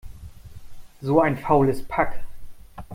[1.01, 2.23] So ein faules Pack!